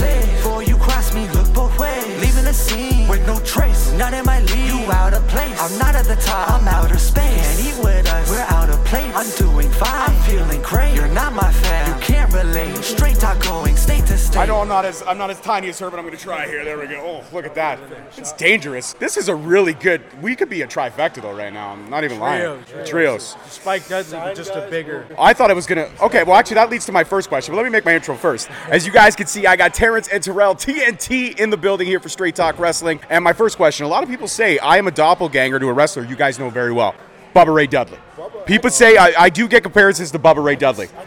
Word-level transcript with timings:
say. 0.00 0.20
Before 0.36 0.62
you 0.62 0.76
cross 0.76 1.12
me, 1.14 1.28
look 1.28 1.52
both 1.52 1.78
ways. 1.78 2.29
Leaving 2.50 2.66
the 2.66 2.98
scene 2.98 3.08
with 3.08 3.26
no 3.26 3.38
trace. 3.40 3.92
None 3.92 4.14
in 4.14 4.24
my 4.24 4.40
league. 4.40 4.50
You 4.50 4.92
out 4.92 5.14
of 5.14 5.26
place. 5.28 5.56
I'm 5.60 5.78
not 5.78 5.94
at 5.94 6.06
the 6.06 6.16
top. 6.16 6.50
I'm 6.50 6.66
outer 6.66 6.98
space. 6.98 7.22
Can't 7.22 7.78
eat 7.78 7.84
with 7.84 8.06
us. 8.08 8.30
We're 8.30 8.40
out 8.48 8.68
of 8.68 8.84
place. 8.86 9.14
I'm 9.14 9.30
doing 9.36 9.70
fine. 9.70 10.10
I'm 10.10 10.22
feeling 10.22 10.62
great. 10.62 10.94
You're 10.94 11.08
not 11.08 11.32
my 11.32 11.52
fan. 11.52 11.86
You 11.88 12.00
can't 12.04 12.32
relate. 12.32 12.76
Straight 12.78 13.16
talk 13.16 13.40
going 13.42 13.76
state 13.76 14.06
to 14.06 14.18
state. 14.18 14.38
I 14.38 14.46
know 14.46 14.60
I'm 14.60 14.68
not 14.68 14.84
as 14.84 15.02
I'm 15.06 15.18
not 15.18 15.30
as 15.30 15.40
tiny 15.40 15.68
as 15.68 15.78
her, 15.78 15.90
but 15.90 15.98
I'm 15.98 16.04
going 16.04 16.16
to 16.16 16.22
try 16.22 16.46
here. 16.46 16.64
There 16.64 16.78
we 16.78 16.86
go. 16.86 17.00
Oh, 17.00 17.34
look 17.34 17.44
at 17.44 17.54
that. 17.54 17.78
It's 18.16 18.32
dangerous. 18.32 18.94
This 18.94 19.16
is 19.16 19.28
a 19.28 19.34
really 19.34 19.74
good. 19.74 20.02
We 20.22 20.34
could 20.34 20.48
be 20.48 20.62
a 20.62 20.66
trifecta 20.66 21.22
though 21.22 21.36
right 21.36 21.52
now. 21.52 21.70
I'm 21.70 21.88
not 21.88 22.04
even 22.04 22.18
lying. 22.18 22.64
Trios. 22.84 23.36
Spike 23.48 23.86
Dudley, 23.88 24.18
but 24.18 24.34
just 24.34 24.54
a 24.54 24.66
bigger. 24.68 25.06
I 25.18 25.34
thought 25.34 25.50
it 25.50 25.54
was 25.54 25.66
gonna. 25.66 25.88
Okay, 26.00 26.24
well, 26.24 26.36
actually, 26.36 26.54
that 26.54 26.70
leads 26.70 26.86
to 26.86 26.92
my 26.92 27.04
first 27.04 27.28
question. 27.28 27.52
But 27.52 27.58
let 27.58 27.64
me 27.64 27.70
make 27.70 27.84
my 27.84 27.94
intro 27.94 28.16
first. 28.16 28.50
As 28.68 28.86
you 28.86 28.92
guys 28.92 29.14
can 29.14 29.26
see, 29.26 29.46
I 29.46 29.56
got 29.56 29.72
Terrence 29.74 30.08
and 30.08 30.22
Terrell 30.22 30.54
TNT 30.54 31.38
in 31.38 31.50
the 31.50 31.56
building 31.56 31.86
here 31.86 32.00
for 32.00 32.08
Straight 32.08 32.39
Talk 32.40 32.58
Wrestling. 32.58 33.00
And 33.10 33.22
my 33.22 33.34
first 33.34 33.58
question: 33.58 33.84
A 33.84 33.88
lot 33.88 34.02
of 34.02 34.08
people 34.08 34.26
say 34.26 34.58
I 34.58 34.78
am 34.78 34.86
a 34.86 34.90
doppelganger 34.90 35.58
to 35.58 35.68
a 35.68 35.72
wrestler. 35.74 36.04
You 36.04 36.16
guys 36.16 36.38
know 36.38 36.48
very 36.48 36.72
well, 36.72 36.94
Bubba 37.36 37.52
Ray 37.54 37.66
Dudley. 37.66 37.98
People 38.46 38.70
say 38.70 38.96
I, 38.96 39.24
I 39.24 39.28
do 39.28 39.46
get 39.46 39.62
comparisons 39.62 40.10
to 40.12 40.18
Bubba 40.18 40.42
Ray 40.42 40.56
Dudley. 40.56 40.88
I 40.88 41.04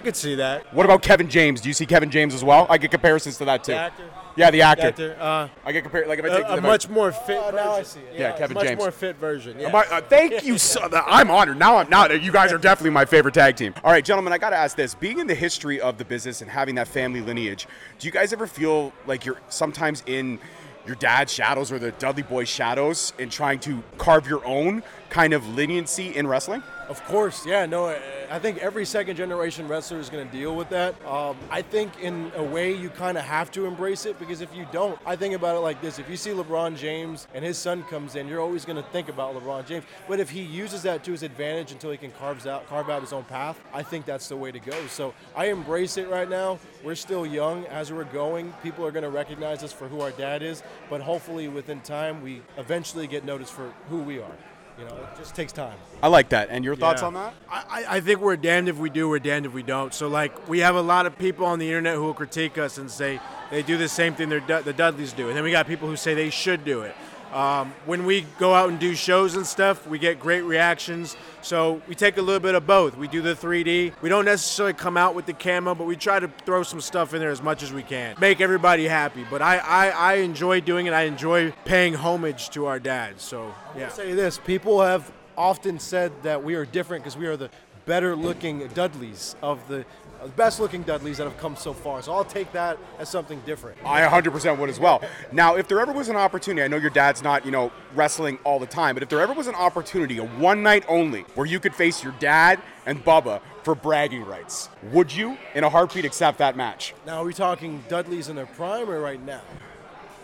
could 0.00 0.16
see 0.16 0.34
that. 0.36 0.72
What 0.74 0.84
about 0.86 1.02
Kevin 1.02 1.28
James? 1.28 1.60
Do 1.60 1.68
you 1.68 1.72
see 1.74 1.86
Kevin 1.86 2.10
James 2.10 2.34
as 2.34 2.42
well? 2.44 2.66
I 2.70 2.78
get 2.78 2.90
comparisons 2.90 3.36
to 3.38 3.44
that 3.46 3.64
too. 3.64 3.72
The 3.72 3.78
actor? 3.78 4.04
Yeah, 4.36 4.50
the 4.50 4.62
actor. 4.62 4.86
Actor, 4.88 5.16
uh, 5.20 5.48
I 5.64 5.72
get 5.72 5.82
compared. 5.82 6.08
Like 6.08 6.18
if 6.18 6.24
I 6.24 6.28
a, 6.28 6.30
take 6.38 6.44
a 6.46 6.52
if 6.54 6.58
I- 6.58 6.60
much 6.60 6.88
more 6.88 7.12
fit. 7.12 7.40
Oh, 7.40 7.50
now 7.50 7.72
I 7.72 7.82
see 7.82 8.00
it. 8.00 8.18
Yeah, 8.18 8.32
Kevin 8.36 8.54
much 8.54 8.66
James. 8.66 8.78
more 8.78 8.90
fit 8.90 9.16
version. 9.16 9.58
Yeah. 9.60 9.74
I- 9.76 9.98
uh, 9.98 10.00
thank 10.02 10.44
you. 10.44 10.58
So, 10.64 10.88
I'm 10.92 11.30
honored. 11.30 11.58
Now 11.58 11.76
I'm 11.76 11.88
not. 11.90 12.22
You 12.22 12.32
guys 12.32 12.52
are 12.52 12.58
definitely 12.58 12.90
my 12.90 13.04
favorite 13.04 13.34
tag 13.34 13.54
team. 13.56 13.74
All 13.84 13.92
right, 13.92 14.04
gentlemen, 14.04 14.32
I 14.32 14.38
got 14.38 14.50
to 14.50 14.56
ask 14.56 14.76
this. 14.76 14.94
Being 14.94 15.18
in 15.20 15.26
the 15.26 15.34
history 15.34 15.80
of 15.80 15.98
the 15.98 16.04
business 16.04 16.40
and 16.42 16.50
having 16.50 16.74
that 16.76 16.88
family 16.88 17.20
lineage, 17.20 17.66
do 17.98 18.06
you 18.08 18.12
guys 18.12 18.32
ever 18.32 18.46
feel 18.46 18.92
like 19.06 19.24
you're 19.24 19.40
sometimes 19.50 20.02
in 20.06 20.38
your 20.86 20.96
dad's 20.96 21.32
shadows 21.32 21.70
or 21.72 21.78
the 21.78 21.92
Dudley 21.92 22.22
Boyz 22.22 22.46
shadows 22.46 23.12
and 23.18 23.30
trying 23.30 23.58
to 23.60 23.82
carve 23.98 24.28
your 24.28 24.44
own 24.44 24.82
kind 25.10 25.32
of 25.32 25.46
leniency 25.54 26.14
in 26.14 26.26
wrestling? 26.26 26.62
Of 26.88 27.02
course, 27.04 27.46
yeah. 27.46 27.64
No, 27.66 27.86
I- 27.86 28.38
think 28.38 28.58
every 28.58 28.84
second 28.84 29.16
generation 29.16 29.66
wrestler 29.68 29.98
is 29.98 30.10
going 30.10 30.26
to 30.28 30.30
deal 30.36 30.54
with 30.54 30.68
that. 30.68 30.94
Um, 31.06 31.36
I 31.50 31.62
think 31.62 31.98
in 32.02 32.30
a 32.36 32.42
way 32.42 32.74
you 32.74 32.90
kind 32.90 33.16
of 33.16 33.24
have 33.24 33.50
to 33.52 33.64
embrace 33.64 34.04
it 34.04 34.18
because 34.18 34.42
if 34.42 34.54
you 34.54 34.66
don't, 34.70 34.98
I 35.06 35.16
think 35.16 35.34
about 35.34 35.56
it 35.56 35.60
like 35.60 35.80
this: 35.80 35.98
if 35.98 36.10
you 36.10 36.16
see 36.18 36.30
LeBron 36.30 36.76
James 36.76 37.26
and 37.32 37.42
his 37.42 37.56
son 37.56 37.84
comes 37.84 38.16
in, 38.16 38.28
you're 38.28 38.40
always 38.42 38.66
going 38.66 38.76
to 38.76 38.88
think 38.90 39.08
about 39.08 39.34
LeBron 39.34 39.66
James. 39.66 39.84
But 40.06 40.20
if 40.20 40.28
he 40.28 40.42
uses 40.42 40.82
that 40.82 41.04
to 41.04 41.12
his 41.12 41.22
advantage 41.22 41.72
until 41.72 41.90
he 41.90 41.96
can 41.96 42.10
carves 42.12 42.46
out 42.46 42.68
carve 42.68 42.90
out 42.90 43.00
his 43.00 43.14
own 43.14 43.24
path, 43.24 43.58
I 43.72 43.82
think 43.82 44.04
that's 44.04 44.28
the 44.28 44.36
way 44.36 44.52
to 44.52 44.58
go. 44.58 44.86
So 44.88 45.14
I 45.34 45.46
embrace 45.46 45.96
it 45.96 46.08
right 46.10 46.28
now. 46.28 46.58
We're 46.82 46.96
still 46.96 47.24
young 47.24 47.64
as 47.68 47.92
we're 47.92 48.04
going. 48.04 48.52
People 48.62 48.84
are 48.84 48.90
going 48.90 49.04
to 49.04 49.10
recognize 49.10 49.62
us 49.62 49.72
for 49.72 49.88
who 49.88 50.02
our 50.02 50.10
dad 50.10 50.42
is, 50.42 50.62
but 50.90 51.00
hopefully 51.00 51.48
within 51.48 51.80
time 51.80 52.22
we 52.22 52.42
eventually 52.58 53.06
get 53.06 53.24
noticed 53.24 53.54
for 53.54 53.72
who 53.88 53.98
we 54.02 54.18
are. 54.18 54.36
You 54.78 54.84
know, 54.86 54.94
it 54.96 55.16
just 55.18 55.34
takes 55.36 55.52
time. 55.52 55.76
I 56.02 56.08
like 56.08 56.30
that. 56.30 56.48
And 56.50 56.64
your 56.64 56.74
thoughts 56.74 57.00
Yeah. 57.02 57.06
on 57.08 57.14
that? 57.14 57.34
I, 57.48 57.62
I- 57.68 57.96
I 57.96 58.00
think 58.00 58.20
we're 58.20 58.36
damned 58.36 58.68
if 58.68 58.76
we 58.76 58.90
do, 58.90 59.08
we're 59.08 59.20
damned 59.20 59.46
if 59.46 59.52
we 59.52 59.62
don't. 59.62 59.94
So, 59.94 60.08
like, 60.08 60.48
we 60.48 60.58
have 60.60 60.74
a 60.74 60.82
lot 60.82 61.06
of 61.06 61.16
people 61.16 61.46
on 61.46 61.58
the 61.60 61.66
internet 61.68 61.94
who 61.94 62.02
will 62.02 62.14
critique 62.14 62.58
us 62.58 62.76
and 62.78 62.90
say 62.90 63.20
they 63.50 63.62
do 63.62 63.76
the 63.76 63.88
same 63.88 64.14
thing 64.14 64.28
the 64.30 64.40
Dudleys 64.40 65.12
do. 65.12 65.28
And 65.28 65.36
then 65.36 65.44
we 65.44 65.52
got 65.52 65.68
people 65.68 65.86
who 65.88 65.96
say 65.96 66.14
they 66.14 66.30
should 66.30 66.64
do 66.64 66.82
it. 66.82 66.94
Um, 67.34 67.74
when 67.84 68.06
we 68.06 68.22
go 68.38 68.54
out 68.54 68.68
and 68.68 68.78
do 68.78 68.94
shows 68.94 69.34
and 69.34 69.44
stuff, 69.44 69.88
we 69.88 69.98
get 69.98 70.20
great 70.20 70.42
reactions. 70.42 71.16
So 71.42 71.82
we 71.88 71.96
take 71.96 72.16
a 72.16 72.22
little 72.22 72.38
bit 72.40 72.54
of 72.54 72.64
both. 72.64 72.96
We 72.96 73.08
do 73.08 73.22
the 73.22 73.34
3D. 73.34 73.92
We 74.00 74.08
don't 74.08 74.24
necessarily 74.24 74.72
come 74.72 74.96
out 74.96 75.16
with 75.16 75.26
the 75.26 75.32
camo, 75.32 75.74
but 75.74 75.84
we 75.84 75.96
try 75.96 76.20
to 76.20 76.28
throw 76.46 76.62
some 76.62 76.80
stuff 76.80 77.12
in 77.12 77.18
there 77.18 77.32
as 77.32 77.42
much 77.42 77.64
as 77.64 77.72
we 77.72 77.82
can. 77.82 78.14
Make 78.20 78.40
everybody 78.40 78.86
happy. 78.86 79.26
But 79.28 79.42
I, 79.42 79.56
I, 79.58 79.88
I 79.88 80.14
enjoy 80.18 80.60
doing 80.60 80.86
it. 80.86 80.92
I 80.92 81.02
enjoy 81.02 81.50
paying 81.64 81.94
homage 81.94 82.50
to 82.50 82.66
our 82.66 82.78
dads. 82.78 83.24
So, 83.24 83.52
yeah. 83.76 83.86
I'll 83.86 83.90
say 83.90 84.12
this: 84.14 84.38
people 84.38 84.80
have 84.80 85.10
often 85.36 85.80
said 85.80 86.12
that 86.22 86.44
we 86.44 86.54
are 86.54 86.64
different 86.64 87.02
because 87.02 87.16
we 87.16 87.26
are 87.26 87.36
the 87.36 87.50
better 87.86 88.16
looking 88.16 88.66
Dudleys 88.68 89.36
of 89.42 89.66
the, 89.68 89.84
the 90.24 90.30
best 90.30 90.58
looking 90.58 90.82
Dudleys 90.82 91.18
that 91.18 91.24
have 91.24 91.36
come 91.36 91.54
so 91.54 91.74
far. 91.74 92.00
So 92.00 92.12
I'll 92.12 92.24
take 92.24 92.50
that 92.52 92.78
as 92.98 93.10
something 93.10 93.40
different. 93.44 93.76
I 93.84 94.00
100% 94.00 94.58
would 94.58 94.70
as 94.70 94.80
well. 94.80 95.02
Now, 95.32 95.56
if 95.56 95.68
there 95.68 95.80
ever 95.80 95.92
was 95.92 96.08
an 96.08 96.16
opportunity, 96.16 96.64
I 96.64 96.68
know 96.68 96.78
your 96.78 96.90
dad's 96.90 97.22
not, 97.22 97.44
you 97.44 97.50
know, 97.50 97.70
wrestling 97.94 98.38
all 98.42 98.58
the 98.58 98.66
time, 98.66 98.94
but 98.94 99.02
if 99.02 99.10
there 99.10 99.20
ever 99.20 99.34
was 99.34 99.48
an 99.48 99.54
opportunity, 99.54 100.16
a 100.16 100.24
one 100.24 100.62
night 100.62 100.84
only, 100.88 101.22
where 101.34 101.46
you 101.46 101.60
could 101.60 101.74
face 101.74 102.02
your 102.02 102.14
dad 102.20 102.58
and 102.86 103.04
Bubba 103.04 103.42
for 103.64 103.74
bragging 103.74 104.24
rights, 104.24 104.70
would 104.92 105.14
you, 105.14 105.36
in 105.54 105.62
a 105.62 105.68
heartbeat, 105.68 106.06
accept 106.06 106.38
that 106.38 106.56
match? 106.56 106.94
Now, 107.04 107.18
are 107.18 107.24
we 107.24 107.34
talking 107.34 107.84
Dudleys 107.88 108.30
in 108.30 108.36
their 108.36 108.46
prime 108.46 108.88
or 108.88 109.00
right 109.00 109.22
now? 109.24 109.42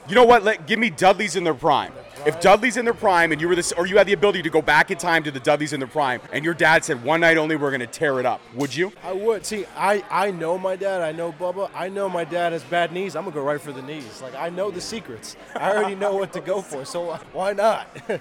You 0.09 0.15
know 0.15 0.25
what? 0.25 0.43
Let 0.43 0.67
give 0.67 0.79
me 0.79 0.89
Dudley's 0.89 1.37
in 1.37 1.45
their 1.45 1.55
prime. 1.55 1.93
If 2.27 2.41
Dudley's 2.41 2.77
in 2.77 2.85
their 2.85 2.95
prime, 2.95 3.33
and 3.33 3.41
you 3.41 3.49
were 3.49 3.55
this, 3.55 3.73
or 3.73 3.87
you 3.87 3.97
had 3.97 4.07
the 4.07 4.13
ability 4.13 4.43
to 4.43 4.51
go 4.51 4.61
back 4.61 4.91
in 4.91 4.99
time 4.99 5.23
to 5.25 5.31
the 5.31 5.41
Dudleys 5.41 5.73
in 5.73 5.81
their 5.81 5.89
prime, 5.89 6.21
and 6.33 6.45
your 6.45 6.55
dad 6.55 6.85
said 6.85 7.03
one 7.03 7.21
night 7.21 7.39
only, 7.39 7.57
we're 7.57 7.71
gonna 7.71 7.87
tear 7.87 8.21
it 8.21 8.27
up, 8.27 8.41
would 8.55 8.75
you? 8.75 8.93
I 9.03 9.13
would 9.13 9.47
see. 9.47 9.65
I 9.77 10.05
I 10.11 10.31
know 10.31 10.59
my 10.59 10.77
dad. 10.77 11.01
I 11.01 11.13
know 11.13 11.33
Bubba. 11.33 11.71
I 11.75 11.89
know 11.89 12.09
my 12.09 12.25
dad 12.25 12.53
has 12.53 12.63
bad 12.65 12.93
knees. 12.93 13.17
I'm 13.17 13.25
gonna 13.25 13.35
go 13.35 13.43
right 13.43 13.61
for 13.61 13.73
the 13.73 13.83
knees. 13.83 14.21
Like 14.21 14.35
I 14.35 14.51
know 14.51 14.71
the 14.71 14.81
secrets. 14.81 15.37
I 15.57 15.71
already 15.75 15.95
know 15.95 16.15
what 16.15 16.33
to 16.35 16.41
go 16.41 16.61
for. 16.61 16.85
So 16.85 17.15
why 17.33 17.53
not? 17.53 17.87
Have 18.07 18.21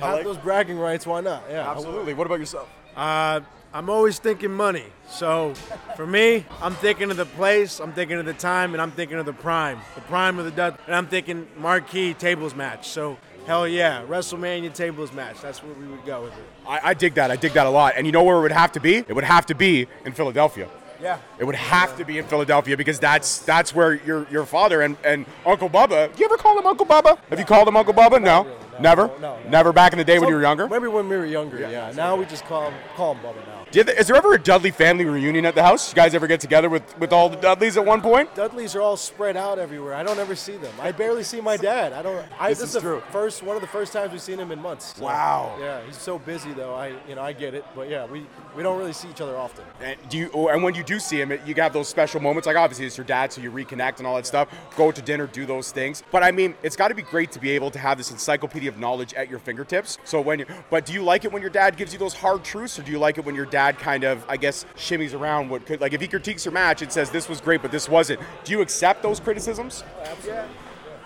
like- 0.00 0.24
those 0.24 0.38
bragging 0.38 0.78
rights. 0.78 1.06
Why 1.06 1.20
not? 1.20 1.44
Yeah, 1.50 1.70
Absolutely. 1.70 2.14
What 2.14 2.26
about 2.26 2.38
yourself? 2.40 2.68
Uh, 2.96 3.40
I'm 3.74 3.90
always 3.90 4.20
thinking 4.20 4.52
money. 4.52 4.84
So 5.08 5.52
for 5.96 6.06
me, 6.06 6.46
I'm 6.62 6.74
thinking 6.76 7.10
of 7.10 7.16
the 7.16 7.26
place, 7.26 7.80
I'm 7.80 7.92
thinking 7.92 8.18
of 8.18 8.24
the 8.24 8.32
time, 8.32 8.72
and 8.72 8.80
I'm 8.80 8.92
thinking 8.92 9.18
of 9.18 9.26
the 9.26 9.32
prime. 9.32 9.80
The 9.96 10.00
prime 10.02 10.38
of 10.38 10.44
the 10.44 10.52
Dud. 10.52 10.78
And 10.86 10.94
I'm 10.94 11.08
thinking 11.08 11.48
marquee 11.58 12.14
tables 12.14 12.54
match. 12.54 12.88
So 12.88 13.18
hell 13.46 13.66
yeah, 13.66 14.04
WrestleMania 14.06 14.72
tables 14.72 15.12
match. 15.12 15.40
That's 15.40 15.60
where 15.60 15.74
we 15.74 15.88
would 15.88 16.06
go 16.06 16.22
with 16.22 16.34
it. 16.34 16.44
I, 16.68 16.90
I 16.90 16.94
dig 16.94 17.14
that. 17.14 17.32
I 17.32 17.36
dig 17.36 17.52
that 17.54 17.66
a 17.66 17.70
lot. 17.70 17.94
And 17.96 18.06
you 18.06 18.12
know 18.12 18.22
where 18.22 18.36
it 18.36 18.42
would 18.42 18.52
have 18.52 18.70
to 18.72 18.80
be? 18.80 18.98
It 18.98 19.12
would 19.12 19.24
have 19.24 19.44
to 19.46 19.56
be 19.56 19.88
in 20.04 20.12
Philadelphia. 20.12 20.68
Yeah. 21.02 21.18
It 21.40 21.44
would 21.44 21.56
have 21.56 21.96
to 21.96 22.04
be 22.04 22.18
in 22.18 22.26
Philadelphia 22.26 22.76
because 22.76 23.00
that's 23.00 23.40
that's 23.40 23.74
where 23.74 23.94
your 24.06 24.28
your 24.30 24.46
father 24.46 24.82
and, 24.82 24.96
and 25.02 25.26
Uncle 25.44 25.68
Bubba. 25.68 26.14
Do 26.14 26.20
you 26.20 26.26
ever 26.26 26.36
call 26.36 26.56
him 26.56 26.66
Uncle 26.66 26.86
Bubba? 26.86 27.18
Have 27.28 27.40
you 27.40 27.44
called 27.44 27.66
him 27.66 27.76
Uncle 27.76 27.92
Bubba? 27.92 28.22
No, 28.22 28.46
never, 28.80 29.08
no, 29.20 29.38
no. 29.38 29.38
never. 29.48 29.72
Back 29.72 29.92
in 29.92 29.98
the 29.98 30.04
day 30.04 30.18
when 30.18 30.28
you 30.28 30.34
were 30.34 30.42
younger. 30.42 30.68
Maybe 30.68 30.86
when 30.88 31.08
we 31.08 31.16
were 31.16 31.26
younger. 31.26 31.58
Yeah. 31.58 31.92
Now 31.94 32.16
we 32.16 32.24
just 32.26 32.44
call 32.44 32.70
him 32.70 32.74
call 32.96 33.14
him 33.14 33.22
Bubba 33.24 33.46
now. 33.46 33.64
Did, 33.70 33.88
is 33.88 34.06
there 34.06 34.14
ever 34.14 34.34
a 34.34 34.38
Dudley 34.40 34.70
family 34.70 35.04
reunion 35.04 35.44
at 35.46 35.56
the 35.56 35.62
house? 35.62 35.88
You 35.90 35.96
guys 35.96 36.14
ever 36.14 36.28
get 36.28 36.38
together 36.38 36.70
with, 36.70 36.96
with 37.00 37.12
all 37.12 37.28
the 37.28 37.34
Dudleys 37.36 37.76
at 37.76 37.84
one 37.84 38.00
point? 38.00 38.32
Dudleys 38.36 38.76
are 38.76 38.80
all 38.80 38.96
spread 38.96 39.36
out 39.36 39.58
everywhere. 39.58 39.94
I 39.94 40.04
don't 40.04 40.20
ever 40.20 40.36
see 40.36 40.56
them. 40.56 40.72
I 40.80 40.92
barely 40.92 41.24
see 41.24 41.40
my 41.40 41.56
dad. 41.56 41.92
I 41.92 42.00
don't. 42.02 42.24
I, 42.38 42.50
This 42.50 42.60
this, 42.60 42.68
is 42.68 42.76
is 42.76 42.82
the 42.82 42.88
true. 42.88 43.02
first 43.10 43.42
one 43.42 43.56
of 43.56 43.62
the 43.62 43.68
first 43.68 43.92
times 43.92 44.12
we've 44.12 44.20
seen 44.22 44.38
him 44.38 44.52
in 44.52 44.60
months. 44.62 44.94
So, 44.96 45.04
Wow. 45.04 45.56
Yeah, 45.58 45.80
he's 45.86 45.98
so 45.98 46.20
busy 46.20 46.52
though. 46.52 46.74
I 46.74 46.94
you 47.08 47.16
know 47.16 47.22
I 47.22 47.32
get 47.32 47.54
it, 47.54 47.64
but 47.74 47.88
yeah, 47.90 48.06
we 48.06 48.26
we 48.54 48.62
don't 48.62 48.78
really 48.78 48.92
see 48.92 49.08
each 49.10 49.20
other 49.20 49.36
often. 49.36 49.64
And 49.80 49.96
do 50.08 50.18
you? 50.18 50.30
Oh, 50.32 50.48
and 50.48 50.62
when 50.62 50.76
you 50.76 50.84
do 50.84 51.00
see 51.00 51.20
him, 51.20 51.32
you 51.44 51.54
have 51.56 51.72
those 51.72 51.88
special 51.88 52.20
moments. 52.20 52.46
Like 52.46 52.56
obviously 52.56 52.86
it's 52.86 52.96
your 52.96 53.06
dad, 53.06 53.32
so 53.32 53.40
you 53.40 53.50
reconnect 53.50 53.98
and 53.98 54.06
all 54.06 54.14
that 54.14 54.26
stuff. 54.26 54.48
Go 54.76 54.92
to 54.92 55.02
dinner, 55.02 55.26
do 55.26 55.46
those 55.46 55.72
things. 55.72 56.04
But 56.12 56.22
I 56.22 56.30
mean, 56.30 56.54
it's 56.62 56.76
got 56.76 56.88
to 56.88 56.94
be 56.94 57.02
great 57.02 57.32
to 57.32 57.40
be 57.40 57.50
able 57.50 57.72
to 57.72 57.78
have 57.80 57.98
this 57.98 58.12
encyclopedia 58.12 58.63
of 58.66 58.78
knowledge 58.78 59.14
at 59.14 59.30
your 59.30 59.38
fingertips. 59.38 59.98
So 60.04 60.20
when, 60.20 60.40
you, 60.40 60.46
but 60.70 60.86
do 60.86 60.92
you 60.92 61.02
like 61.02 61.24
it 61.24 61.32
when 61.32 61.42
your 61.42 61.50
dad 61.50 61.76
gives 61.76 61.92
you 61.92 61.98
those 61.98 62.14
hard 62.14 62.44
truths, 62.44 62.78
or 62.78 62.82
do 62.82 62.92
you 62.92 62.98
like 62.98 63.18
it 63.18 63.24
when 63.24 63.34
your 63.34 63.46
dad 63.46 63.78
kind 63.78 64.04
of, 64.04 64.24
I 64.28 64.36
guess, 64.36 64.64
shimmies 64.76 65.18
around 65.18 65.48
what 65.48 65.66
could, 65.66 65.80
like 65.80 65.92
if 65.92 66.00
he 66.00 66.08
critiques 66.08 66.44
your 66.44 66.52
match 66.52 66.82
and 66.82 66.90
says 66.90 67.10
this 67.10 67.28
was 67.28 67.40
great, 67.40 67.62
but 67.62 67.70
this 67.70 67.88
wasn't. 67.88 68.20
Do 68.44 68.52
you 68.52 68.60
accept 68.60 69.02
those 69.02 69.20
criticisms? 69.20 69.84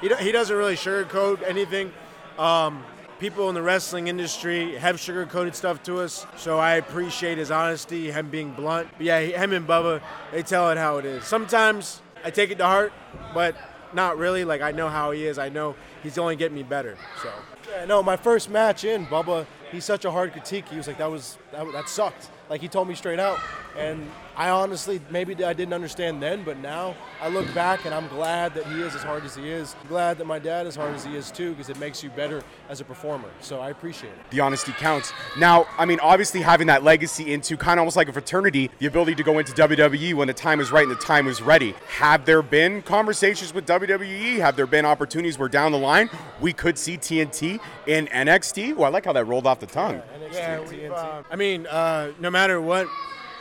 He, 0.01 0.09
do- 0.09 0.17
he 0.17 0.33
doesn't 0.33 0.57
really 0.57 0.77
sugarcoat 0.77 1.43
anything. 1.43 1.93
Um, 2.39 2.85
people 3.19 3.49
in 3.49 3.55
the 3.55 3.63
wrestling 3.63 4.07
industry 4.07 4.77
have 4.77 4.97
sugarcoated 4.97 5.55
stuff 5.55 5.83
to 5.83 6.01
us, 6.01 6.25
so 6.37 6.59
I 6.59 6.75
appreciate 6.75 7.37
his 7.37 7.51
honesty, 7.51 8.11
him 8.11 8.31
being 8.31 8.53
blunt. 8.53 8.89
But 8.97 9.07
yeah, 9.07 9.21
him 9.21 9.53
and 9.53 9.67
Bubba, 9.67 10.01
they 10.31 10.43
tell 10.43 10.71
it 10.71 10.79
how 10.79 10.99
it 10.99 11.05
is. 11.05 11.25
Sometimes 11.25 12.01
I 12.25 12.31
take 12.31 12.51
it 12.51 12.59
to 12.59 12.67
heart, 12.67 12.93
but 13.35 13.57
not 13.95 14.19
really. 14.19 14.45
Like 14.45 14.61
I 14.61 14.73
know 14.73 14.89
how 14.89 15.11
he 15.11 15.27
is. 15.27 15.39
I 15.39 15.49
know 15.49 15.75
he's 16.03 16.19
only 16.19 16.37
getting 16.37 16.57
me 16.57 16.63
better. 16.63 16.97
So 17.23 17.31
Yeah, 17.71 17.85
no, 17.85 18.03
my 18.03 18.17
first 18.17 18.51
match 18.51 18.85
in 18.85 19.07
Bubba, 19.07 19.47
he's 19.71 19.85
such 19.85 20.05
a 20.05 20.11
hard 20.11 20.33
critique. 20.33 20.69
He 20.69 20.77
was 20.77 20.87
like, 20.87 20.99
that 20.99 21.11
was 21.11 21.39
that, 21.53 21.71
that 21.73 21.89
sucked. 21.89 22.31
Like 22.51 22.61
he 22.61 22.69
told 22.69 22.89
me 22.89 22.95
straight 22.95 23.21
out, 23.21 23.39
and 23.77 24.11
I 24.37 24.51
honestly 24.51 25.01
maybe 25.11 25.35
I 25.45 25.53
didn't 25.53 25.75
understand 25.75 26.23
then, 26.23 26.45
but 26.45 26.59
now 26.59 26.95
I 27.21 27.29
look 27.29 27.53
back 27.55 27.85
and 27.87 27.93
I'm 27.95 28.07
glad 28.09 28.55
that 28.55 28.67
he 28.67 28.81
is 28.81 28.95
as 28.95 29.03
hard 29.03 29.25
as 29.25 29.35
he 29.35 29.51
is. 29.51 29.75
I'm 29.83 29.89
glad 29.89 30.19
that 30.19 30.27
my 30.27 30.39
dad 30.39 30.67
is 30.69 30.77
hard 30.77 30.95
as 30.95 31.05
he 31.05 31.17
is 31.17 31.31
too, 31.33 31.51
because 31.51 31.69
it 31.69 31.79
makes 31.81 32.03
you 32.05 32.11
better 32.11 32.43
as 32.69 32.81
a 32.81 32.85
performer. 32.85 33.29
So 33.41 33.59
I 33.61 33.71
appreciate 33.71 34.11
it. 34.13 34.31
the 34.31 34.39
honesty 34.41 34.73
counts. 34.73 35.13
Now, 35.37 35.67
I 35.77 35.85
mean, 35.87 35.99
obviously 36.01 36.41
having 36.41 36.69
that 36.69 36.85
legacy 36.85 37.33
into 37.33 37.57
kind 37.57 37.79
of 37.79 37.83
almost 37.83 37.97
like 37.97 38.09
a 38.09 38.13
fraternity, 38.13 38.71
the 38.79 38.87
ability 38.87 39.17
to 39.17 39.23
go 39.25 39.39
into 39.41 39.53
WWE 39.53 40.15
when 40.15 40.29
the 40.29 40.35
time 40.35 40.61
is 40.61 40.71
right 40.71 40.83
and 40.87 40.93
the 40.93 41.01
time 41.01 41.27
is 41.27 41.43
ready. 41.43 41.75
Have 41.99 42.25
there 42.25 42.43
been 42.43 42.83
conversations 42.83 43.53
with 43.53 43.67
WWE? 43.67 44.39
Have 44.39 44.55
there 44.55 44.67
been 44.69 44.85
opportunities 44.85 45.37
where 45.39 45.49
down 45.49 45.73
the 45.73 45.79
line 45.79 46.09
we 46.41 46.53
could 46.53 46.79
see 46.79 46.97
TNT 46.97 47.59
in 47.89 48.07
NXT? 48.07 48.77
Well, 48.77 48.85
I 48.85 48.89
like 48.91 49.05
how 49.05 49.13
that 49.15 49.25
rolled 49.25 49.47
off 49.49 49.59
the 49.59 49.67
tongue. 49.67 50.01
NXT, 50.17 50.33
Yeah, 50.35 50.59
TNT. 50.61 50.91
uh, 50.93 51.23
I 51.29 51.35
mean, 51.37 51.67
uh, 51.67 52.13
no 52.21 52.31
matter 52.31 52.61
what, 52.61 52.87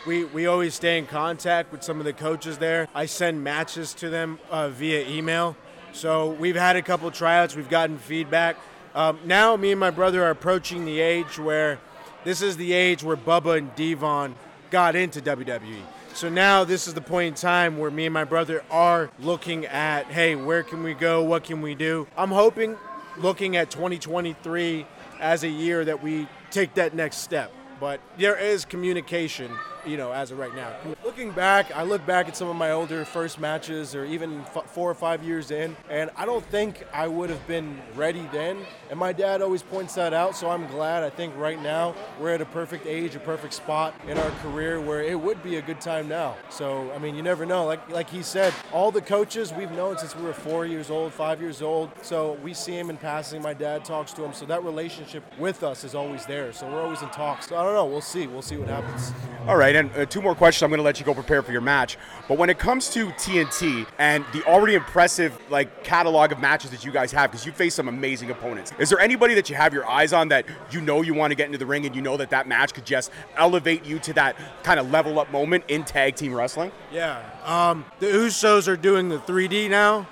we, 0.07 0.23
we 0.23 0.47
always 0.47 0.73
stay 0.73 0.97
in 0.97 1.05
contact 1.05 1.69
with 1.71 1.83
some 1.83 1.99
of 1.99 2.05
the 2.05 2.13
coaches 2.13 2.57
there. 2.57 2.87
I 2.95 3.05
send 3.05 3.43
matches 3.43 3.93
to 3.95 4.09
them 4.09 4.39
uh, 4.49 4.69
via 4.69 5.05
email. 5.05 5.57
So 5.91 6.31
we've 6.31 6.55
had 6.55 6.77
a 6.77 6.81
couple 6.81 7.11
tryouts, 7.11 7.55
we've 7.55 7.69
gotten 7.69 7.97
feedback. 7.97 8.55
Um, 8.95 9.19
now, 9.25 9.57
me 9.57 9.71
and 9.71 9.79
my 9.79 9.91
brother 9.91 10.23
are 10.23 10.29
approaching 10.29 10.85
the 10.85 11.01
age 11.01 11.37
where 11.37 11.79
this 12.23 12.41
is 12.41 12.55
the 12.55 12.71
age 12.71 13.03
where 13.03 13.17
Bubba 13.17 13.57
and 13.57 13.75
D-Von 13.75 14.35
got 14.71 14.95
into 14.95 15.21
WWE. 15.21 15.81
So 16.13 16.29
now 16.29 16.63
this 16.63 16.87
is 16.87 16.93
the 16.93 17.01
point 17.01 17.27
in 17.27 17.33
time 17.35 17.77
where 17.77 17.91
me 17.91 18.05
and 18.05 18.13
my 18.13 18.23
brother 18.23 18.63
are 18.71 19.11
looking 19.19 19.65
at, 19.65 20.05
hey, 20.07 20.35
where 20.35 20.63
can 20.63 20.83
we 20.83 20.93
go? 20.93 21.21
What 21.23 21.43
can 21.43 21.61
we 21.61 21.75
do? 21.75 22.07
I'm 22.17 22.31
hoping, 22.31 22.77
looking 23.17 23.57
at 23.57 23.69
2023 23.71 24.85
as 25.19 25.43
a 25.43 25.49
year 25.49 25.83
that 25.85 26.01
we 26.01 26.27
take 26.49 26.73
that 26.75 26.95
next 26.95 27.17
step. 27.17 27.51
But 27.79 27.99
there 28.17 28.37
is 28.37 28.65
communication 28.65 29.51
you 29.87 29.97
know, 29.97 30.11
as 30.11 30.31
of 30.31 30.37
right 30.37 30.53
now. 30.53 30.75
Looking 31.17 31.33
back, 31.33 31.75
I 31.75 31.81
look 31.81 32.05
back 32.05 32.27
at 32.27 32.37
some 32.37 32.47
of 32.47 32.55
my 32.55 32.69
older 32.69 33.03
first 33.03 33.39
matches 33.39 33.95
or 33.95 34.05
even 34.05 34.41
f- 34.41 34.69
four 34.69 34.91
or 34.91 34.93
five 34.93 35.23
years 35.23 35.49
in, 35.49 35.75
and 35.89 36.11
I 36.15 36.27
don't 36.27 36.45
think 36.45 36.83
I 36.93 37.07
would 37.07 37.31
have 37.31 37.47
been 37.47 37.81
ready 37.95 38.29
then. 38.31 38.59
And 38.91 38.99
my 38.99 39.13
dad 39.13 39.41
always 39.41 39.63
points 39.63 39.95
that 39.95 40.13
out, 40.13 40.35
so 40.35 40.47
I'm 40.47 40.67
glad. 40.67 41.01
I 41.01 41.09
think 41.09 41.35
right 41.35 41.59
now 41.59 41.95
we're 42.19 42.35
at 42.35 42.41
a 42.41 42.45
perfect 42.45 42.85
age, 42.85 43.15
a 43.15 43.19
perfect 43.19 43.55
spot 43.55 43.99
in 44.07 44.15
our 44.15 44.29
career 44.43 44.79
where 44.79 45.01
it 45.01 45.19
would 45.19 45.41
be 45.41 45.55
a 45.55 45.61
good 45.63 45.81
time 45.81 46.07
now. 46.07 46.35
So, 46.51 46.91
I 46.91 46.99
mean, 46.99 47.15
you 47.15 47.23
never 47.23 47.47
know. 47.47 47.65
Like, 47.65 47.89
like 47.89 48.11
he 48.11 48.21
said, 48.21 48.53
all 48.71 48.91
the 48.91 49.01
coaches 49.01 49.51
we've 49.51 49.71
known 49.71 49.97
since 49.97 50.15
we 50.15 50.21
were 50.21 50.33
four 50.33 50.67
years 50.67 50.91
old, 50.91 51.13
five 51.13 51.41
years 51.41 51.63
old. 51.63 51.89
So 52.03 52.33
we 52.43 52.53
see 52.53 52.77
him 52.77 52.91
in 52.91 52.97
passing. 52.97 53.41
My 53.41 53.55
dad 53.55 53.83
talks 53.83 54.13
to 54.13 54.23
him. 54.23 54.33
So 54.33 54.45
that 54.45 54.63
relationship 54.63 55.23
with 55.39 55.63
us 55.63 55.83
is 55.83 55.95
always 55.95 56.27
there. 56.27 56.53
So 56.53 56.67
we're 56.67 56.83
always 56.83 57.01
in 57.01 57.09
talks. 57.09 57.47
So 57.47 57.57
I 57.57 57.63
don't 57.63 57.73
know. 57.73 57.85
We'll 57.85 58.01
see. 58.01 58.27
We'll 58.27 58.43
see 58.43 58.57
what 58.57 58.69
happens. 58.69 59.11
All 59.47 59.55
right, 59.55 59.75
and 59.75 59.89
uh, 59.95 60.05
two 60.05 60.21
more 60.21 60.35
questions. 60.35 60.61
I'm 60.61 60.69
going 60.69 60.79
to 60.79 60.83
let 60.83 60.99
you 60.99 61.06
go 61.07 61.13
prepare 61.13 61.41
for 61.41 61.51
your 61.51 61.61
match. 61.61 61.97
But 62.27 62.37
when 62.37 62.49
it 62.49 62.59
comes 62.59 62.89
to 62.89 63.07
TNT 63.07 63.87
and 63.97 64.23
the 64.33 64.43
already 64.43 64.75
impressive 64.75 65.37
like 65.49 65.83
catalog 65.83 66.31
of 66.31 66.39
matches 66.39 66.69
that 66.71 66.85
you 66.85 66.91
guys 66.91 67.11
have, 67.13 67.31
because 67.31 67.45
you 67.45 67.51
face 67.51 67.73
some 67.73 67.87
amazing 67.87 68.29
opponents, 68.29 68.71
is 68.77 68.89
there 68.89 68.99
anybody 68.99 69.33
that 69.33 69.49
you 69.49 69.55
have 69.55 69.73
your 69.73 69.87
eyes 69.89 70.13
on 70.13 70.27
that 70.27 70.45
you 70.71 70.81
know 70.81 71.01
you 71.01 71.13
want 71.13 71.31
to 71.31 71.35
get 71.35 71.47
into 71.47 71.57
the 71.57 71.65
ring 71.65 71.85
and 71.85 71.95
you 71.95 72.01
know 72.01 72.17
that 72.17 72.29
that 72.29 72.47
match 72.47 72.73
could 72.73 72.85
just 72.85 73.11
elevate 73.37 73.85
you 73.85 73.97
to 73.99 74.13
that 74.13 74.35
kind 74.63 74.79
of 74.79 74.91
level 74.91 75.19
up 75.19 75.31
moment 75.31 75.63
in 75.67 75.83
tag 75.83 76.15
team 76.15 76.33
wrestling? 76.33 76.71
Yeah, 76.91 77.23
um, 77.45 77.85
the 77.99 78.07
Usos 78.07 78.67
are 78.67 78.77
doing 78.77 79.09
the 79.09 79.19
3D 79.19 79.69
now. 79.69 80.07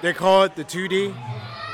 They 0.00 0.12
call 0.12 0.44
it 0.44 0.56
the 0.56 0.64
2D. 0.64 1.14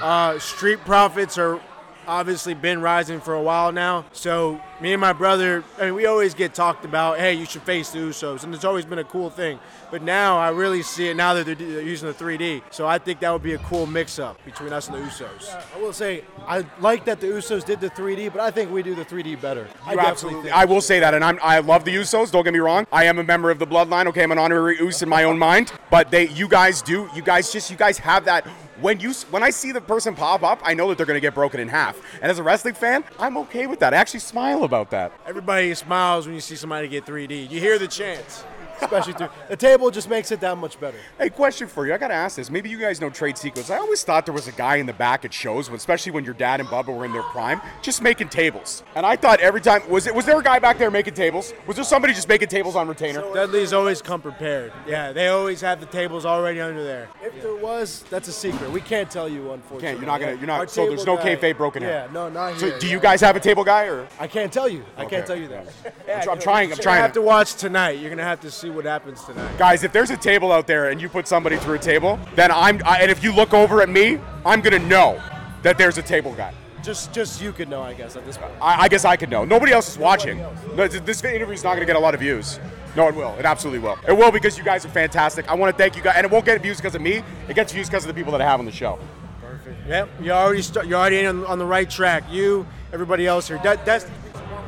Uh, 0.00 0.38
Street 0.38 0.80
Profits 0.80 1.38
are 1.38 1.60
obviously 2.06 2.54
been 2.54 2.80
rising 2.80 3.20
for 3.20 3.34
a 3.34 3.42
while 3.42 3.72
now. 3.72 4.04
So 4.12 4.60
me 4.80 4.92
and 4.92 5.00
my 5.00 5.12
brother, 5.12 5.64
I 5.78 5.86
mean, 5.86 5.94
we 5.94 6.06
always 6.06 6.34
get 6.34 6.54
talked 6.54 6.84
about, 6.84 7.18
hey, 7.18 7.34
you 7.34 7.46
should 7.46 7.62
face 7.62 7.90
the 7.90 7.98
Usos, 7.98 8.44
and 8.44 8.54
it's 8.54 8.64
always 8.64 8.84
been 8.84 8.98
a 8.98 9.04
cool 9.04 9.30
thing. 9.30 9.58
But 9.90 10.02
now 10.02 10.38
I 10.38 10.50
really 10.50 10.82
see 10.82 11.08
it 11.08 11.16
now 11.16 11.34
that 11.34 11.46
they're, 11.46 11.80
using 11.80 12.08
the 12.08 12.14
3D. 12.14 12.62
So 12.70 12.86
I 12.86 12.98
think 12.98 13.20
that 13.20 13.30
would 13.30 13.42
be 13.42 13.54
a 13.54 13.58
cool 13.58 13.86
mix-up 13.86 14.44
between 14.44 14.72
us 14.72 14.88
and 14.88 14.96
the 14.96 15.00
Usos. 15.00 15.46
Yeah, 15.46 15.62
I 15.74 15.80
will 15.80 15.92
say 15.92 16.24
I 16.46 16.64
like 16.80 17.04
that 17.04 17.20
the 17.20 17.28
Usos 17.28 17.64
did 17.64 17.80
the 17.80 17.90
3D, 17.90 18.32
but 18.32 18.40
I 18.40 18.50
think 18.50 18.70
we 18.70 18.82
do 18.82 18.94
the 18.94 19.04
3D 19.04 19.40
better. 19.40 19.68
I 19.84 19.96
absolutely. 19.96 20.50
I 20.50 20.64
will 20.64 20.80
say 20.80 21.00
that, 21.00 21.14
and 21.14 21.24
I'm, 21.24 21.38
I 21.42 21.60
love 21.60 21.84
the 21.84 21.94
Usos. 21.94 22.30
Don't 22.30 22.44
get 22.44 22.52
me 22.52 22.58
wrong. 22.58 22.86
I 22.92 23.04
am 23.04 23.18
a 23.18 23.24
member 23.24 23.50
of 23.50 23.58
the 23.58 23.66
Bloodline. 23.66 24.06
Okay, 24.06 24.22
I'm 24.22 24.32
an 24.32 24.38
honorary 24.38 24.78
Us 24.78 25.02
in 25.02 25.08
my 25.08 25.24
own 25.24 25.38
mind, 25.38 25.72
but 25.90 26.10
they, 26.10 26.28
you 26.28 26.48
guys 26.48 26.82
do, 26.82 27.08
you 27.14 27.22
guys 27.22 27.52
just, 27.52 27.70
you 27.70 27.76
guys 27.76 27.98
have 27.98 28.24
that 28.24 28.46
when 28.80 29.00
you 29.00 29.12
when 29.30 29.42
I 29.42 29.50
see 29.50 29.72
the 29.72 29.80
person 29.80 30.14
pop 30.14 30.42
up, 30.42 30.60
I 30.64 30.74
know 30.74 30.88
that 30.88 30.96
they're 30.96 31.06
going 31.06 31.16
to 31.16 31.20
get 31.20 31.34
broken 31.34 31.60
in 31.60 31.68
half. 31.68 31.98
And 32.20 32.30
as 32.30 32.38
a 32.38 32.42
wrestling 32.42 32.74
fan, 32.74 33.04
I'm 33.18 33.36
okay 33.38 33.66
with 33.66 33.80
that. 33.80 33.94
I 33.94 33.96
actually 33.96 34.20
smile 34.20 34.64
about 34.64 34.90
that. 34.90 35.12
Everybody 35.26 35.74
smiles 35.74 36.26
when 36.26 36.34
you 36.34 36.40
see 36.40 36.56
somebody 36.56 36.88
get 36.88 37.06
3D. 37.06 37.50
You 37.50 37.60
hear 37.60 37.78
the 37.78 37.88
chants 37.88 38.44
especially 38.80 39.12
through 39.14 39.28
the 39.48 39.56
table 39.56 39.90
just 39.90 40.08
makes 40.08 40.30
it 40.32 40.40
that 40.40 40.56
much 40.56 40.78
better. 40.80 40.98
Hey, 41.18 41.30
question 41.30 41.68
for 41.68 41.86
you. 41.86 41.94
I 41.94 41.98
gotta 41.98 42.14
ask 42.14 42.36
this. 42.36 42.50
Maybe 42.50 42.68
you 42.70 42.78
guys 42.78 43.00
know 43.00 43.10
trade 43.10 43.38
secrets. 43.38 43.70
I 43.70 43.78
always 43.78 44.02
thought 44.02 44.26
there 44.26 44.34
was 44.34 44.48
a 44.48 44.52
guy 44.52 44.76
in 44.76 44.86
the 44.86 44.92
back 44.92 45.24
at 45.24 45.32
shows, 45.32 45.68
especially 45.68 46.12
when 46.12 46.24
your 46.24 46.34
dad 46.34 46.60
and 46.60 46.68
Bubba 46.68 46.96
were 46.96 47.04
in 47.04 47.12
their 47.12 47.22
prime, 47.22 47.60
just 47.82 48.02
making 48.02 48.28
tables. 48.28 48.82
And 48.94 49.04
I 49.04 49.16
thought 49.16 49.40
every 49.40 49.60
time 49.60 49.88
was 49.88 50.06
it 50.06 50.14
was 50.14 50.26
there 50.26 50.38
a 50.38 50.42
guy 50.42 50.58
back 50.58 50.78
there 50.78 50.90
making 50.90 51.14
tables? 51.14 51.52
Was 51.66 51.76
there 51.76 51.84
somebody 51.84 52.14
just 52.14 52.28
making 52.28 52.48
tables 52.48 52.76
on 52.76 52.88
retainer? 52.88 53.20
Dudley's 53.20 53.72
always 53.72 54.02
come 54.02 54.20
prepared. 54.20 54.72
Yeah, 54.86 55.12
they 55.12 55.28
always 55.28 55.60
have 55.60 55.80
the 55.80 55.86
tables 55.86 56.24
already 56.26 56.60
under 56.60 56.84
there. 56.84 57.08
If 57.22 57.42
there 57.42 57.56
was, 57.56 58.04
that's 58.10 58.28
a 58.28 58.32
secret. 58.32 58.70
We 58.70 58.80
can't 58.80 59.10
tell 59.10 59.28
you, 59.28 59.52
unfortunately. 59.52 59.88
Can't. 59.88 59.98
You're 59.98 60.06
not 60.06 60.20
gonna. 60.20 60.34
You're 60.34 60.46
not. 60.46 60.60
Our 60.60 60.68
so 60.68 60.88
there's 60.88 61.06
no 61.06 61.16
guy, 61.16 61.36
kayfabe 61.36 61.56
broken 61.56 61.82
here. 61.82 61.90
Yeah, 61.90 62.12
no, 62.12 62.28
not 62.28 62.54
here. 62.54 62.72
So 62.72 62.78
do 62.78 62.88
you 62.88 63.00
guys 63.00 63.20
have 63.20 63.36
a 63.36 63.40
table 63.40 63.64
guy 63.64 63.84
or? 63.84 64.08
I 64.18 64.26
can't 64.26 64.52
tell 64.52 64.68
you. 64.68 64.84
I 64.96 65.04
can't 65.04 65.26
tell 65.26 65.36
you 65.36 65.48
that. 65.48 65.66
yeah, 66.06 66.22
I'm, 66.22 66.30
I'm 66.30 66.38
trying. 66.38 66.72
I'm 66.72 66.78
trying. 66.78 66.98
You 66.98 67.02
have 67.02 67.12
to 67.12 67.22
watch 67.22 67.54
tonight. 67.54 67.98
You're 67.98 68.10
gonna 68.10 68.22
have 68.22 68.40
to 68.40 68.50
see 68.50 68.63
what 68.70 68.84
happens 68.84 69.24
tonight. 69.24 69.56
Guys, 69.58 69.84
if 69.84 69.92
there's 69.92 70.10
a 70.10 70.16
table 70.16 70.52
out 70.52 70.66
there 70.66 70.90
and 70.90 71.00
you 71.00 71.08
put 71.08 71.26
somebody 71.26 71.56
through 71.56 71.74
a 71.74 71.78
table, 71.78 72.18
then 72.34 72.50
I'm, 72.50 72.80
I, 72.84 72.98
and 72.98 73.10
if 73.10 73.22
you 73.22 73.32
look 73.32 73.54
over 73.54 73.82
at 73.82 73.88
me, 73.88 74.18
I'm 74.44 74.60
gonna 74.60 74.78
know 74.78 75.20
that 75.62 75.78
there's 75.78 75.98
a 75.98 76.02
table 76.02 76.34
guy. 76.34 76.54
Just, 76.82 77.12
just 77.12 77.40
you 77.40 77.52
could 77.52 77.68
know, 77.68 77.82
I 77.82 77.94
guess, 77.94 78.14
at 78.14 78.26
this 78.26 78.36
point. 78.36 78.52
I, 78.60 78.82
I 78.82 78.88
guess 78.88 79.04
I 79.04 79.16
could 79.16 79.30
know. 79.30 79.44
Nobody 79.44 79.72
else 79.72 79.88
is 79.88 79.98
watching. 79.98 80.40
Else. 80.40 80.58
This 81.00 81.24
interview 81.24 81.54
is 81.54 81.64
not 81.64 81.74
gonna 81.74 81.86
get 81.86 81.96
a 81.96 82.00
lot 82.00 82.14
of 82.14 82.20
views. 82.20 82.60
No, 82.96 83.08
it 83.08 83.14
will. 83.14 83.34
It 83.38 83.44
absolutely 83.44 83.80
will. 83.80 83.98
It 84.06 84.12
will 84.12 84.30
because 84.30 84.56
you 84.56 84.62
guys 84.62 84.84
are 84.84 84.90
fantastic. 84.90 85.48
I 85.48 85.54
want 85.54 85.74
to 85.74 85.76
thank 85.76 85.96
you 85.96 86.02
guys, 86.02 86.14
and 86.16 86.24
it 86.24 86.30
won't 86.30 86.44
get 86.44 86.60
views 86.62 86.76
because 86.76 86.94
of 86.94 87.02
me. 87.02 87.24
It 87.48 87.54
gets 87.54 87.72
views 87.72 87.88
because 87.88 88.04
of 88.04 88.08
the 88.08 88.14
people 88.14 88.30
that 88.32 88.40
I 88.40 88.44
have 88.44 88.60
on 88.60 88.66
the 88.66 88.72
show. 88.72 88.98
Perfect. 89.40 89.88
Yep. 89.88 90.08
You 90.20 90.30
already 90.30 90.62
start, 90.62 90.86
you're 90.86 90.98
already 90.98 91.26
on, 91.26 91.44
on 91.46 91.58
the 91.58 91.66
right 91.66 91.90
track. 91.90 92.22
You, 92.30 92.66
everybody 92.92 93.26
else 93.26 93.48
here. 93.48 93.58
That, 93.64 93.84
that's 93.84 94.06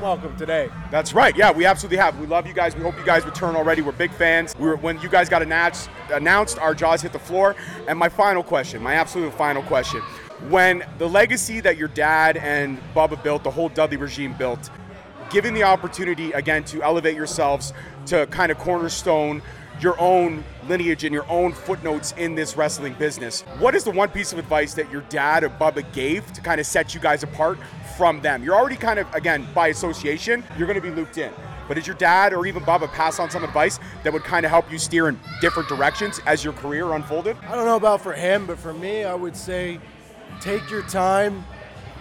welcome 0.00 0.36
today. 0.36 0.70
That's 0.90 1.14
right. 1.14 1.36
Yeah, 1.36 1.50
we 1.50 1.64
absolutely 1.64 1.98
have. 1.98 2.18
We 2.18 2.26
love 2.26 2.46
you 2.46 2.52
guys. 2.52 2.76
We 2.76 2.82
hope 2.82 2.98
you 2.98 3.04
guys 3.04 3.24
return 3.24 3.56
already. 3.56 3.82
We're 3.82 3.92
big 3.92 4.12
fans. 4.12 4.54
We 4.58 4.66
were, 4.66 4.76
when 4.76 5.00
you 5.00 5.08
guys 5.08 5.28
got 5.28 5.42
announced, 5.42 5.88
announced, 6.12 6.58
our 6.58 6.74
jaws 6.74 7.02
hit 7.02 7.12
the 7.12 7.18
floor. 7.18 7.56
And 7.88 7.98
my 7.98 8.08
final 8.08 8.42
question, 8.42 8.82
my 8.82 8.94
absolute 8.94 9.32
final 9.34 9.62
question. 9.62 10.00
When 10.48 10.84
the 10.98 11.08
legacy 11.08 11.60
that 11.60 11.76
your 11.76 11.88
dad 11.88 12.36
and 12.36 12.78
Bubba 12.94 13.22
built, 13.22 13.42
the 13.42 13.50
whole 13.50 13.68
Dudley 13.68 13.96
regime 13.96 14.34
built, 14.34 14.70
given 15.30 15.54
the 15.54 15.62
opportunity 15.62 16.32
again 16.32 16.62
to 16.64 16.82
elevate 16.82 17.16
yourselves 17.16 17.72
to 18.06 18.26
kind 18.26 18.52
of 18.52 18.58
cornerstone 18.58 19.42
your 19.80 19.98
own 20.00 20.44
lineage 20.68 21.04
and 21.04 21.12
your 21.12 21.28
own 21.30 21.52
footnotes 21.52 22.12
in 22.12 22.34
this 22.34 22.56
wrestling 22.56 22.94
business. 22.94 23.42
What 23.58 23.74
is 23.74 23.84
the 23.84 23.90
one 23.90 24.08
piece 24.08 24.32
of 24.32 24.38
advice 24.38 24.74
that 24.74 24.90
your 24.90 25.02
dad 25.02 25.44
or 25.44 25.50
Bubba 25.50 25.90
gave 25.92 26.32
to 26.32 26.40
kind 26.40 26.60
of 26.60 26.66
set 26.66 26.94
you 26.94 27.00
guys 27.00 27.22
apart 27.22 27.58
from 27.96 28.20
them. 28.20 28.44
You're 28.44 28.54
already 28.54 28.76
kind 28.76 28.98
of, 28.98 29.12
again, 29.14 29.46
by 29.54 29.68
association, 29.68 30.44
you're 30.58 30.66
going 30.66 30.80
to 30.80 30.86
be 30.86 30.94
looped 30.94 31.18
in. 31.18 31.32
But 31.66 31.74
did 31.74 31.86
your 31.86 31.96
dad 31.96 32.32
or 32.32 32.46
even 32.46 32.62
Bubba 32.62 32.92
pass 32.92 33.18
on 33.18 33.30
some 33.30 33.42
advice 33.42 33.80
that 34.04 34.12
would 34.12 34.22
kind 34.22 34.44
of 34.44 34.50
help 34.50 34.70
you 34.70 34.78
steer 34.78 35.08
in 35.08 35.18
different 35.40 35.68
directions 35.68 36.20
as 36.26 36.44
your 36.44 36.52
career 36.52 36.92
unfolded? 36.92 37.36
I 37.48 37.54
don't 37.54 37.64
know 37.64 37.76
about 37.76 38.02
for 38.02 38.12
him, 38.12 38.46
but 38.46 38.58
for 38.58 38.72
me, 38.72 39.04
I 39.04 39.14
would 39.14 39.34
say 39.36 39.80
take 40.40 40.70
your 40.70 40.82
time, 40.82 41.44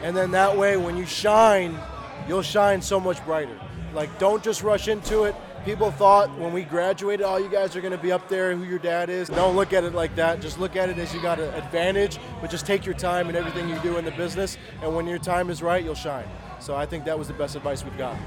and 0.04 0.16
then 0.16 0.32
that 0.32 0.56
way, 0.56 0.78
when 0.78 0.98
you 0.98 1.06
shine, 1.06 1.80
you'll 2.28 2.42
shine 2.42 2.82
so 2.82 3.00
much 3.00 3.24
brighter. 3.26 3.58
Like, 3.94 4.20
don't 4.20 4.44
just 4.44 4.62
rush 4.62 4.88
into 4.88 5.24
it 5.24 5.36
people 5.66 5.90
thought 5.90 6.30
when 6.38 6.54
we 6.54 6.64
graduated, 6.64 7.26
all 7.26 7.40
you 7.40 7.50
guys 7.50 7.76
are 7.76 7.82
going 7.82 7.92
to 7.92 7.98
be 7.98 8.12
up 8.12 8.30
there, 8.30 8.56
who 8.56 8.64
your 8.64 8.80
dad 8.80 9.10
is. 9.10 9.28
Don't 9.28 9.56
look 9.56 9.74
at 9.74 9.84
it 9.84 9.94
like 9.94 10.16
that. 10.16 10.40
Just 10.40 10.60
look 10.60 10.76
at 10.76 10.90
it 10.90 10.98
as 11.00 11.14
you 11.14 11.22
got 11.22 11.40
an 11.40 11.52
advantage, 11.56 12.20
but 12.40 12.52
just 12.52 12.68
take 12.68 12.86
your 12.86 12.94
time 12.94 13.30
in 13.30 13.36
everything 13.36 13.68
you 13.68 13.78
do 13.80 13.98
in 13.98 14.06
the 14.06 14.12
business. 14.12 14.58
And 14.84 14.96
when 14.96 15.08
your 15.08 15.18
time 15.18 15.50
is 15.50 15.64
right, 15.64 15.84
you'll 15.84 15.96
shine. 15.96 16.28
So 16.60 16.76
I 16.76 16.86
think 16.86 17.04
that 17.06 17.18
was 17.18 17.28
the 17.28 17.34
best 17.34 17.56
advice 17.56 17.84
we've 17.84 17.98
gotten. 17.98 18.22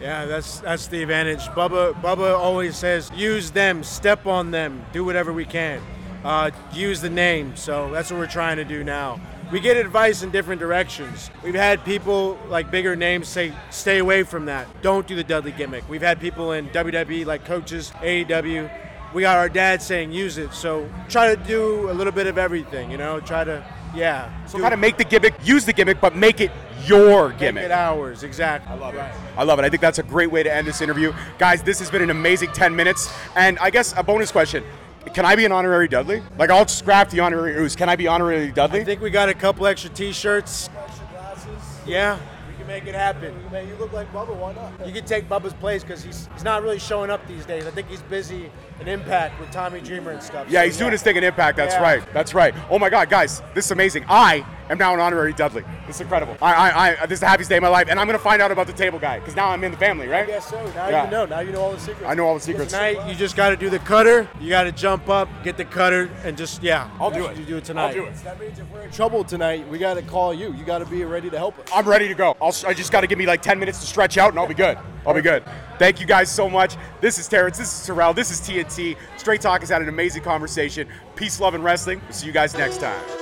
Yeah, 0.00 0.24
that's 0.24 0.60
that's 0.60 0.86
the 0.88 1.02
advantage. 1.02 1.40
Bubba 1.48 1.92
Bubba 2.00 2.36
always 2.36 2.76
says, 2.76 3.10
use 3.14 3.50
them, 3.50 3.84
step 3.84 4.26
on 4.26 4.50
them, 4.50 4.84
do 4.92 5.04
whatever 5.04 5.32
we 5.32 5.44
can. 5.44 5.80
Uh, 6.24 6.50
use 6.72 7.00
the 7.00 7.10
name. 7.10 7.54
So 7.56 7.90
that's 7.90 8.10
what 8.10 8.18
we're 8.18 8.26
trying 8.26 8.56
to 8.56 8.64
do 8.64 8.82
now 8.84 9.20
we 9.52 9.60
get 9.60 9.76
advice 9.76 10.22
in 10.22 10.30
different 10.30 10.60
directions. 10.60 11.30
We've 11.44 11.54
had 11.54 11.84
people 11.84 12.38
like 12.48 12.70
bigger 12.70 12.96
names 12.96 13.28
say, 13.28 13.52
stay 13.70 13.98
away 13.98 14.22
from 14.22 14.46
that. 14.46 14.66
Don't 14.80 15.06
do 15.06 15.14
the 15.14 15.22
Dudley 15.22 15.52
gimmick. 15.52 15.86
We've 15.90 16.02
had 16.02 16.18
people 16.18 16.52
in 16.52 16.70
WWE 16.70 17.26
like 17.26 17.44
coaches, 17.44 17.92
AEW. 18.00 18.70
We 19.12 19.20
got 19.20 19.36
our 19.36 19.50
dad 19.50 19.82
saying 19.82 20.10
use 20.10 20.38
it. 20.38 20.54
So 20.54 20.88
try 21.10 21.34
to 21.34 21.44
do 21.44 21.90
a 21.90 21.92
little 21.92 22.14
bit 22.14 22.26
of 22.26 22.38
everything, 22.38 22.90
you 22.90 22.96
know, 22.96 23.20
try 23.20 23.44
to, 23.44 23.62
yeah. 23.94 24.46
So 24.46 24.58
kind 24.58 24.72
of 24.72 24.80
make 24.80 24.96
the 24.96 25.04
gimmick, 25.04 25.34
use 25.44 25.66
the 25.66 25.74
gimmick, 25.74 26.00
but 26.00 26.16
make 26.16 26.40
it 26.40 26.50
your 26.86 27.28
gimmick. 27.32 27.56
Make 27.56 27.64
it 27.64 27.72
ours, 27.72 28.22
exactly. 28.22 28.72
I 28.72 28.78
love 28.78 28.94
right. 28.94 29.14
it. 29.14 29.20
I 29.36 29.42
love 29.42 29.58
it. 29.58 29.66
I 29.66 29.68
think 29.68 29.82
that's 29.82 29.98
a 29.98 30.02
great 30.02 30.32
way 30.32 30.42
to 30.42 30.52
end 30.52 30.66
this 30.66 30.80
interview. 30.80 31.12
Guys, 31.36 31.62
this 31.62 31.78
has 31.78 31.90
been 31.90 32.00
an 32.00 32.08
amazing 32.08 32.52
10 32.52 32.74
minutes. 32.74 33.12
And 33.36 33.58
I 33.58 33.68
guess 33.68 33.92
a 33.98 34.02
bonus 34.02 34.32
question 34.32 34.64
can 35.12 35.24
I 35.24 35.36
be 35.36 35.44
an 35.44 35.52
honorary 35.52 35.88
Dudley? 35.88 36.22
Like 36.38 36.50
I'll 36.50 36.66
scrap 36.66 37.10
the 37.10 37.20
honorary 37.20 37.56
Oos. 37.56 37.76
Can 37.76 37.88
I 37.88 37.96
be 37.96 38.06
honorary 38.06 38.50
Dudley? 38.50 38.80
I 38.80 38.84
think 38.84 39.00
we 39.00 39.10
got 39.10 39.28
a 39.28 39.34
couple 39.34 39.66
extra 39.66 39.90
T-shirts. 39.90 40.70
Extra 40.76 41.06
glasses. 41.12 41.80
Yeah, 41.86 42.18
we 42.48 42.56
can 42.56 42.66
make 42.66 42.86
it 42.86 42.94
happen. 42.94 43.34
Man, 43.50 43.68
you 43.68 43.74
look 43.76 43.92
like 43.92 44.12
Bubba. 44.12 44.34
Why 44.36 44.52
not? 44.52 44.86
You 44.86 44.92
can 44.92 45.04
take 45.04 45.28
Bubba's 45.28 45.54
place 45.54 45.82
because 45.82 46.02
he's 46.02 46.28
he's 46.32 46.44
not 46.44 46.62
really 46.62 46.78
showing 46.78 47.10
up 47.10 47.26
these 47.26 47.44
days. 47.44 47.66
I 47.66 47.70
think 47.70 47.88
he's 47.88 48.02
busy 48.02 48.50
in 48.80 48.88
Impact 48.88 49.38
with 49.40 49.50
Tommy 49.50 49.80
Dreamer 49.80 50.12
and 50.12 50.22
stuff. 50.22 50.48
Yeah, 50.48 50.60
so, 50.60 50.66
he's 50.66 50.76
yeah. 50.76 50.80
doing 50.80 50.92
his 50.92 51.02
thing 51.02 51.16
in 51.16 51.24
Impact. 51.24 51.56
That's 51.56 51.74
yeah. 51.74 51.82
right. 51.82 52.12
That's 52.12 52.34
right. 52.34 52.54
Oh 52.70 52.78
my 52.78 52.90
God, 52.90 53.10
guys, 53.10 53.42
this 53.54 53.66
is 53.66 53.70
amazing. 53.70 54.04
I 54.08 54.44
am 54.70 54.78
now 54.78 54.94
an 54.94 55.00
honorary 55.00 55.32
Dudley. 55.32 55.64
This 55.86 55.96
is 55.96 56.02
incredible. 56.02 56.36
I, 56.40 56.54
I, 56.54 57.02
I, 57.02 57.06
this 57.06 57.16
is 57.16 57.20
the 57.20 57.26
happiest 57.26 57.48
day 57.48 57.56
of 57.56 57.62
my 57.62 57.68
life, 57.68 57.88
and 57.90 57.98
I'm 57.98 58.06
gonna 58.06 58.18
find 58.18 58.40
out 58.40 58.50
about 58.50 58.66
the 58.66 58.72
table 58.72 58.98
guy 58.98 59.18
because 59.18 59.36
now 59.36 59.48
I'm 59.48 59.62
in 59.64 59.70
the 59.72 59.78
family, 59.78 60.08
right? 60.08 60.24
I 60.24 60.26
guess 60.26 60.48
so. 60.48 60.64
Now 60.72 60.88
Yeah. 60.88 61.04
you 61.04 61.10
know. 61.10 61.26
Now 61.26 61.40
you 61.40 61.52
know 61.52 61.60
all 61.62 61.72
the 61.72 61.80
secrets. 61.80 62.04
I 62.06 62.14
know 62.14 62.26
all 62.26 62.34
the 62.34 62.40
secrets. 62.40 62.72
Tonight, 62.72 63.08
you 63.08 63.14
just 63.14 63.36
got 63.36 63.50
to 63.50 63.56
do 63.56 63.70
the 63.70 63.78
cutter. 63.80 64.28
You 64.40 64.48
got 64.48 64.64
to 64.64 64.72
jump 64.72 65.08
up, 65.08 65.28
get 65.42 65.56
the 65.56 65.64
cutter, 65.64 66.10
and 66.24 66.36
just 66.36 66.62
yeah. 66.62 66.88
I'll 67.00 67.10
do 67.10 67.26
it. 67.26 67.36
You 67.36 67.44
do 67.44 67.56
it 67.58 67.64
tonight. 67.64 67.88
I'll 67.88 67.94
do 67.94 68.04
it. 68.04 68.14
That 68.24 68.40
means 68.40 68.58
if 68.58 68.70
we're 68.70 68.82
in 68.82 68.90
trouble 68.90 69.24
tonight, 69.24 69.66
we 69.68 69.78
got 69.78 69.94
to 69.94 70.02
call 70.02 70.32
you. 70.34 70.52
You 70.54 70.64
got 70.64 70.78
to 70.78 70.86
be 70.86 71.04
ready 71.04 71.30
to 71.30 71.38
help 71.38 71.58
us. 71.58 71.68
I'm 71.74 71.88
ready 71.88 72.08
to 72.08 72.14
go. 72.14 72.36
I'll, 72.40 72.54
I 72.66 72.74
just 72.74 72.92
got 72.92 73.02
to 73.02 73.06
give 73.06 73.18
me 73.18 73.26
like 73.26 73.42
10 73.42 73.58
minutes 73.58 73.80
to 73.80 73.86
stretch 73.86 74.18
out, 74.18 74.30
and 74.30 74.38
I'll 74.38 74.46
be 74.48 74.54
good. 74.54 74.78
I'll 75.06 75.14
be 75.14 75.20
good. 75.22 75.42
Thank 75.78 76.00
you 76.00 76.06
guys 76.06 76.30
so 76.30 76.48
much. 76.48 76.76
This 77.00 77.18
is 77.18 77.26
Terrence. 77.26 77.58
This 77.58 77.80
is 77.80 77.86
Terrell. 77.86 78.14
This 78.14 78.30
is 78.30 78.40
TNT. 78.40 78.96
Straight 79.16 79.40
Talk 79.40 79.60
has 79.60 79.70
had 79.70 79.82
an 79.82 79.88
amazing 79.88 80.22
conversation. 80.22 80.86
Peace, 81.16 81.40
love, 81.40 81.54
and 81.54 81.64
wrestling. 81.64 82.00
We'll 82.04 82.12
see 82.12 82.26
you 82.26 82.32
guys 82.32 82.54
next 82.54 82.78
time. 82.80 83.21